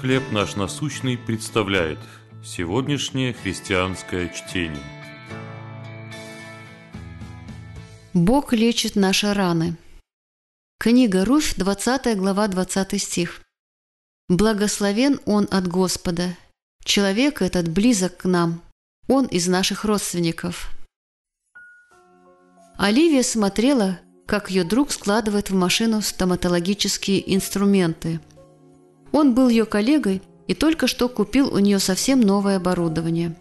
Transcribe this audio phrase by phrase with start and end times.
[0.00, 1.98] «Хлеб наш насущный» представляет
[2.44, 4.82] сегодняшнее христианское чтение.
[8.12, 9.76] Бог лечит наши раны.
[10.78, 13.40] Книга Руфь, 20 глава, 20 стих.
[14.28, 16.36] «Благословен Он от Господа.
[16.84, 18.62] Человек этот близок к нам.
[19.08, 20.70] Он из наших родственников».
[22.76, 28.20] Оливия смотрела, как ее друг складывает в машину стоматологические инструменты.
[29.14, 33.36] Он был ее коллегой и только что купил у нее совсем новое оборудование.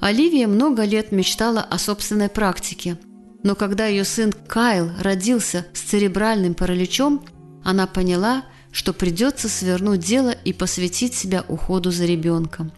[0.00, 2.96] Оливия много лет мечтала о собственной практике,
[3.42, 7.24] но когда ее сын Кайл родился с церебральным параличом,
[7.64, 12.70] она поняла, что придется свернуть дело и посвятить себя уходу за ребенком.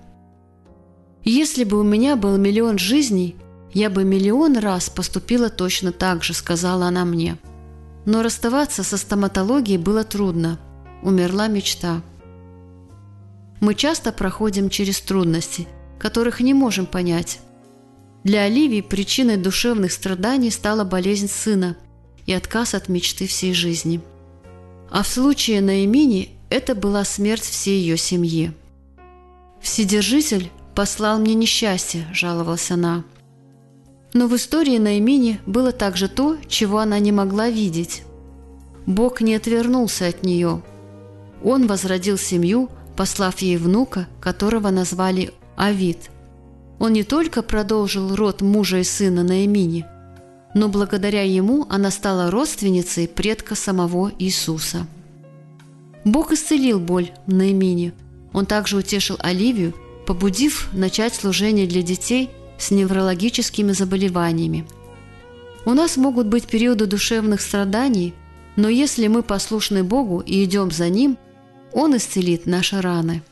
[1.24, 3.36] «Если бы у меня был миллион жизней,
[3.72, 7.36] «Я бы миллион раз поступила точно так же»,– сказала она мне.
[8.06, 10.58] Но расставаться со стоматологией было трудно.
[11.02, 12.02] Умерла мечта.
[13.60, 15.66] Мы часто проходим через трудности,
[15.98, 17.40] которых не можем понять.
[18.24, 21.76] Для Оливии причиной душевных страданий стала болезнь сына
[22.26, 24.00] и отказ от мечты всей жизни.
[24.90, 28.52] А в случае Наимини это была смерть всей ее семьи.
[29.60, 33.04] «Вседержитель послал мне несчастье»,– жаловалась она.
[34.14, 38.02] Но в истории Наимини было также то, чего она не могла видеть.
[38.86, 40.62] Бог не отвернулся от нее.
[41.42, 46.10] Он возродил семью, послав ей внука, которого назвали Авид.
[46.78, 49.84] Он не только продолжил род мужа и сына Наимини,
[50.54, 54.86] но благодаря ему она стала родственницей предка самого Иисуса.
[56.04, 57.92] Бог исцелил боль Наимини.
[58.32, 59.74] Он также утешил Оливию,
[60.06, 64.66] побудив начать служение для детей с неврологическими заболеваниями.
[65.64, 68.14] У нас могут быть периоды душевных страданий,
[68.56, 71.18] но если мы послушны Богу и идем за Ним,
[71.72, 73.22] Он исцелит наши раны.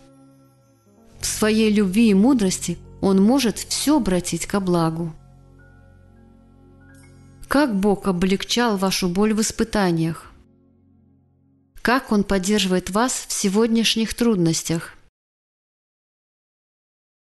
[1.20, 5.14] В своей любви и мудрости Он может все обратить ко благу.
[7.48, 10.32] Как Бог облегчал вашу боль в испытаниях?
[11.80, 14.94] Как Он поддерживает вас в сегодняшних трудностях?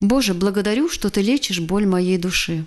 [0.00, 2.66] Боже, благодарю, что Ты лечишь боль моей души.